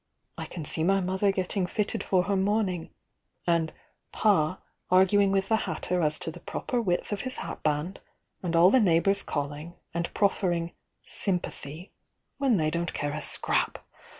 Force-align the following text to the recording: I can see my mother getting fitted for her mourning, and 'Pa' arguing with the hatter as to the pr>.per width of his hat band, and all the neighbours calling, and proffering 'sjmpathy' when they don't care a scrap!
I 0.35 0.47
can 0.47 0.65
see 0.65 0.83
my 0.83 0.99
mother 0.99 1.31
getting 1.31 1.67
fitted 1.67 2.03
for 2.03 2.23
her 2.23 2.35
mourning, 2.35 2.89
and 3.45 3.71
'Pa' 4.11 4.57
arguing 4.89 5.31
with 5.31 5.49
the 5.49 5.57
hatter 5.57 6.01
as 6.01 6.17
to 6.21 6.31
the 6.31 6.39
pr>.per 6.39 6.81
width 6.83 7.11
of 7.11 7.21
his 7.21 7.37
hat 7.37 7.61
band, 7.61 7.99
and 8.41 8.55
all 8.55 8.71
the 8.71 8.79
neighbours 8.79 9.21
calling, 9.21 9.75
and 9.93 10.11
proffering 10.15 10.71
'sjmpathy' 11.05 11.91
when 12.39 12.57
they 12.57 12.71
don't 12.71 12.95
care 12.95 13.13
a 13.13 13.21
scrap! 13.21 13.77